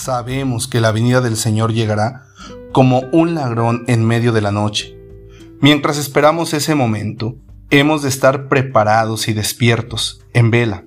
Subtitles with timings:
[0.00, 2.22] Sabemos que la venida del Señor llegará
[2.72, 4.98] como un ladrón en medio de la noche.
[5.60, 7.36] Mientras esperamos ese momento,
[7.68, 10.86] hemos de estar preparados y despiertos, en vela.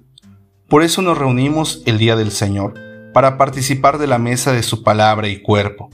[0.67, 2.73] Por eso nos reunimos el día del Señor,
[3.13, 5.91] para participar de la mesa de su palabra y cuerpo,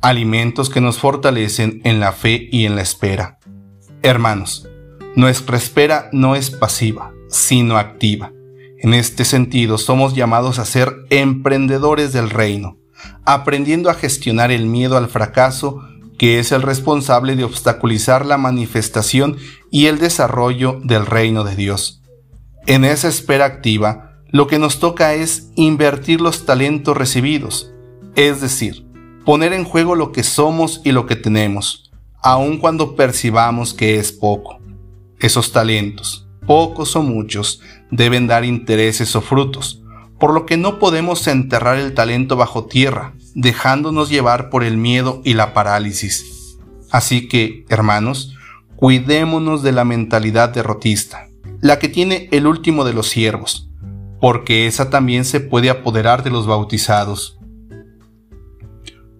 [0.00, 3.38] alimentos que nos fortalecen en la fe y en la espera.
[4.00, 4.66] Hermanos,
[5.14, 8.32] nuestra espera no es pasiva, sino activa
[8.82, 12.78] en este sentido, somos llamados a ser emprendedores del reino,
[13.24, 15.80] aprendiendo a gestionar el miedo al fracaso
[16.18, 19.38] que es el responsable de obstaculizar la manifestación
[19.70, 22.02] y el desarrollo del reino de Dios.
[22.66, 27.72] En esa espera activa, lo que nos toca es invertir los talentos recibidos,
[28.16, 28.86] es decir,
[29.24, 34.12] poner en juego lo que somos y lo que tenemos, aun cuando percibamos que es
[34.12, 34.58] poco.
[35.20, 37.60] Esos talentos, pocos o muchos,
[37.92, 39.82] deben dar intereses o frutos,
[40.18, 45.20] por lo que no podemos enterrar el talento bajo tierra, dejándonos llevar por el miedo
[45.24, 46.56] y la parálisis.
[46.90, 48.34] Así que, hermanos,
[48.76, 51.28] cuidémonos de la mentalidad derrotista,
[51.60, 53.70] la que tiene el último de los siervos,
[54.20, 57.38] porque esa también se puede apoderar de los bautizados.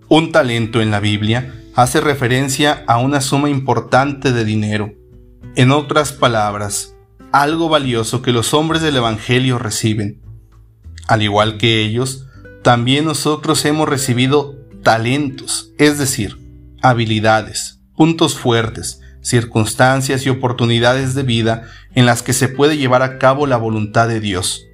[0.08, 4.92] Un talento en la Biblia hace referencia a una suma importante de dinero.
[5.56, 6.91] En otras palabras,
[7.32, 10.20] algo valioso que los hombres del Evangelio reciben.
[11.08, 12.26] Al igual que ellos,
[12.62, 16.38] también nosotros hemos recibido talentos, es decir,
[16.82, 23.18] habilidades, puntos fuertes, circunstancias y oportunidades de vida en las que se puede llevar a
[23.18, 24.66] cabo la voluntad de Dios.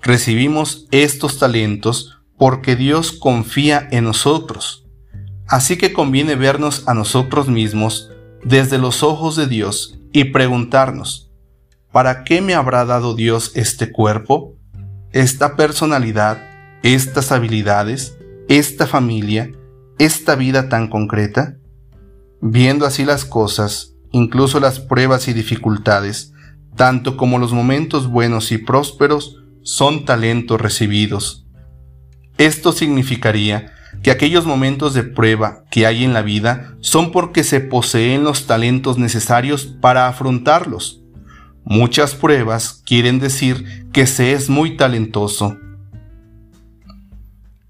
[0.00, 4.84] Recibimos estos talentos porque Dios confía en nosotros.
[5.46, 8.10] Así que conviene vernos a nosotros mismos
[8.42, 11.31] desde los ojos de Dios y preguntarnos,
[11.92, 14.56] ¿para qué me habrá dado Dios este cuerpo,
[15.12, 16.42] esta personalidad,
[16.82, 18.16] estas habilidades,
[18.48, 19.52] esta familia,
[19.98, 21.58] esta vida tan concreta?
[22.40, 26.32] Viendo así las cosas, incluso las pruebas y dificultades,
[26.76, 31.46] tanto como los momentos buenos y prósperos, son talentos recibidos.
[32.38, 37.60] Esto significaría que aquellos momentos de prueba que hay en la vida son porque se
[37.60, 41.01] poseen los talentos necesarios para afrontarlos
[41.64, 45.56] Muchas pruebas quieren decir que se es muy talentoso.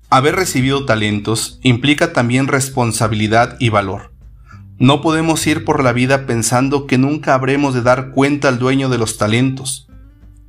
[0.08, 4.12] Haber recibido talentos implica también responsabilidad y valor.
[4.78, 8.88] No podemos ir por la vida pensando que nunca habremos de dar cuenta al dueño
[8.88, 9.88] de los talentos.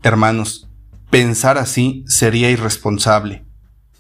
[0.02, 0.70] Hermanos,
[1.10, 3.46] pensar así sería irresponsable.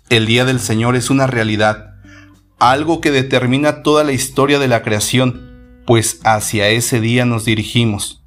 [0.09, 1.95] El día del Señor es una realidad,
[2.59, 8.22] algo que determina toda la historia de la creación, pues hacia ese día nos dirigimos.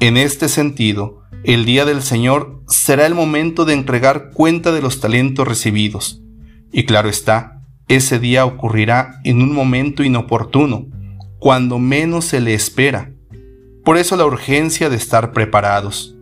[0.00, 4.98] En este sentido, el día del Señor será el momento de entregar cuenta de los
[4.98, 6.22] talentos recibidos.
[6.72, 10.86] Y claro está, ese día ocurrirá en un momento inoportuno,
[11.38, 13.12] cuando menos se le espera.
[13.84, 16.14] Por eso la urgencia de estar preparados.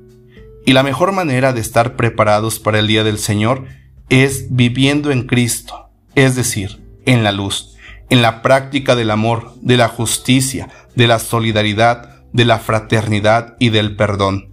[0.67, 3.67] Y la mejor manera de estar preparados para el día del Señor
[4.09, 7.77] es viviendo en Cristo, es decir, en la luz,
[8.11, 13.71] en la práctica del amor, de la justicia, de la solidaridad, de la fraternidad y
[13.71, 14.53] del perdón.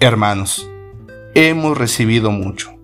[0.00, 0.68] Hermanos,
[1.34, 2.74] hemos recibido mucho,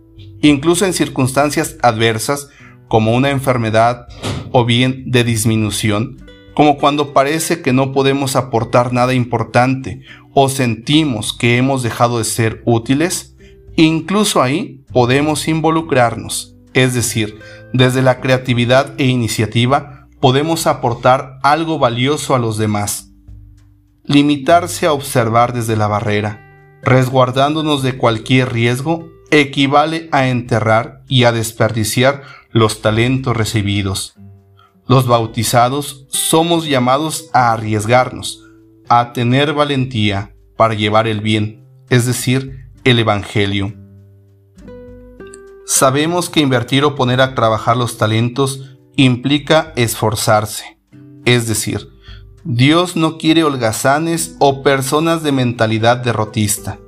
[0.41, 2.49] incluso en circunstancias adversas
[2.89, 4.07] como una enfermedad
[4.51, 6.25] o bien de disminución,
[6.55, 10.03] como cuando parece que no podemos aportar nada importante
[10.33, 13.37] o sentimos que hemos dejado de ser útiles,
[13.77, 17.39] incluso ahí podemos involucrarnos, es decir,
[17.73, 23.08] desde la creatividad e iniciativa podemos aportar algo valioso a los demás
[24.09, 31.33] limitarse a observar desde la barrera, resguardándonos de cualquier riesgo, equivale a enterrar y a
[31.33, 34.15] desperdiciar los talentos recibidos.
[34.87, 38.43] Los bautizados somos llamados a arriesgarnos,
[38.89, 43.75] a tener valentía para llevar el bien, es decir, el Evangelio.
[45.67, 50.79] Sabemos que invertir o poner a trabajar los talentos implica esforzarse,
[51.27, 51.98] es decir,
[52.45, 56.79] Dios no quiere holgazanes o personas de mentalidad derrotista.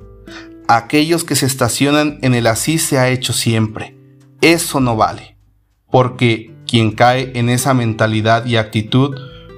[0.67, 3.97] Aquellos que se estacionan en el así se ha hecho siempre.
[4.39, 5.37] Eso no vale.
[5.91, 9.15] Porque quien cae en esa mentalidad y actitud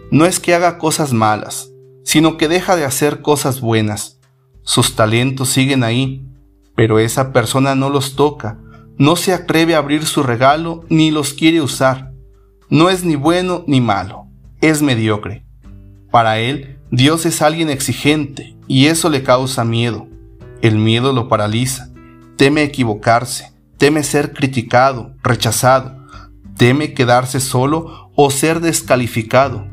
[0.09, 1.69] no es que haga cosas malas,
[2.03, 4.19] sino que deja de hacer cosas buenas.
[4.63, 6.25] Sus talentos siguen ahí,
[6.75, 8.57] pero esa persona no los toca,
[8.97, 12.13] no se atreve a abrir su regalo ni los quiere usar.
[12.69, 14.25] No es ni bueno ni malo,
[14.59, 15.42] es mediocre.
[16.13, 20.07] Para él, Dios es alguien exigente y eso le causa miedo.
[20.62, 21.89] El miedo lo paraliza,
[22.38, 26.06] teme equivocarse, teme ser criticado, rechazado,
[26.56, 29.65] teme quedarse solo o ser descalificado.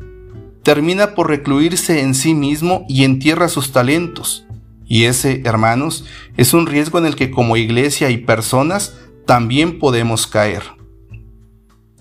[0.63, 4.47] Termina por recluirse en sí mismo y entierra sus talentos.
[4.87, 6.05] Y ese, hermanos,
[6.37, 8.97] es un riesgo en el que como iglesia y personas
[9.27, 10.63] también podemos caer.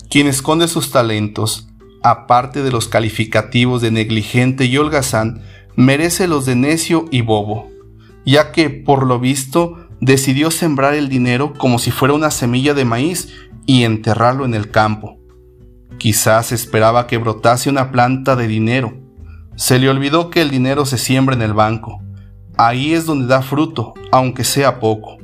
[0.08, 1.69] Quien esconde sus talentos,
[2.02, 5.42] aparte de los calificativos de negligente y holgazán,
[5.76, 7.70] merece los de necio y bobo,
[8.24, 12.84] ya que, por lo visto, decidió sembrar el dinero como si fuera una semilla de
[12.84, 13.28] maíz
[13.66, 15.18] y enterrarlo en el campo.
[15.98, 18.94] Quizás esperaba que brotase una planta de dinero.
[19.56, 22.02] Se le olvidó que el dinero se siembra en el banco.
[22.56, 25.18] Ahí es donde da fruto, aunque sea poco.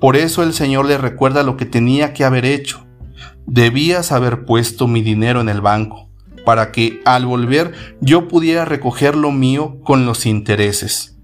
[0.00, 2.86] Por eso el Señor le recuerda lo que tenía que haber hecho.
[3.50, 6.10] Debías haber puesto mi dinero en el banco,
[6.44, 7.72] para que al volver
[8.02, 11.16] yo pudiera recoger lo mío con los intereses.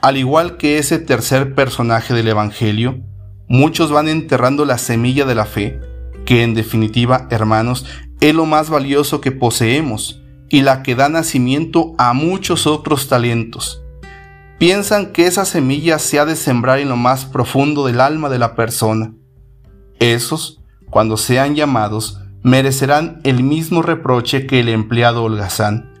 [0.00, 3.00] Al igual que ese tercer personaje del Evangelio,
[3.48, 5.80] muchos van enterrando la semilla de la fe,
[6.24, 7.84] que en definitiva, hermanos,
[8.20, 13.82] es lo más valioso que poseemos y la que da nacimiento a muchos otros talentos.
[14.58, 18.38] Piensan que esa semilla se ha de sembrar en lo más profundo del alma de
[18.38, 19.12] la persona.
[19.98, 20.60] Esos,
[20.94, 25.92] cuando sean llamados, merecerán el mismo reproche que el empleado holgazán.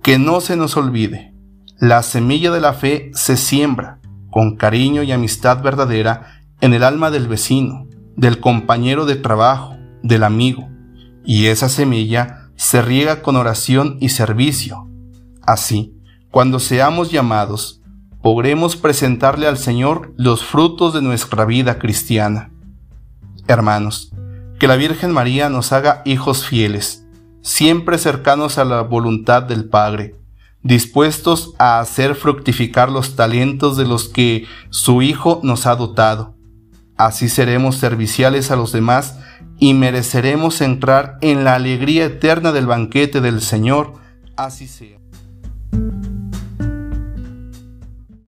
[0.00, 1.34] Que no se nos olvide,
[1.80, 3.98] la semilla de la fe se siembra
[4.30, 10.22] con cariño y amistad verdadera en el alma del vecino, del compañero de trabajo, del
[10.22, 10.68] amigo,
[11.24, 14.88] y esa semilla se riega con oración y servicio.
[15.44, 15.96] Así,
[16.30, 17.82] cuando seamos llamados,
[18.22, 22.51] podremos presentarle al Señor los frutos de nuestra vida cristiana.
[23.48, 24.12] Hermanos,
[24.58, 27.04] que la Virgen María nos haga hijos fieles,
[27.42, 30.14] siempre cercanos a la voluntad del Padre,
[30.62, 36.36] dispuestos a hacer fructificar los talentos de los que su Hijo nos ha dotado.
[36.96, 39.18] Así seremos serviciales a los demás
[39.58, 43.94] y mereceremos entrar en la alegría eterna del banquete del Señor.
[44.36, 45.01] Así sea.